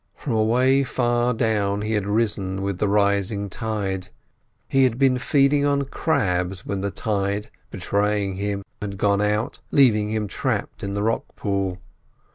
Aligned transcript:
From 0.15 0.33
away 0.33 0.83
far 0.83 1.31
down 1.31 1.81
he 1.83 1.93
had 1.93 2.07
risen 2.07 2.63
with 2.63 2.79
the 2.79 2.87
rising 2.87 3.51
tide. 3.51 4.07
He 4.67 4.83
had 4.83 4.97
been 4.97 5.19
feeding 5.19 5.63
on 5.63 5.83
crabs, 5.85 6.65
when 6.65 6.81
the 6.81 6.89
tide, 6.89 7.51
betraying 7.69 8.37
him, 8.37 8.63
had 8.81 8.97
gone 8.97 9.21
out, 9.21 9.59
leaving 9.69 10.09
him 10.11 10.27
trapped 10.27 10.81
in 10.81 10.95
the 10.95 11.03
rock 11.03 11.25
pool. 11.35 11.77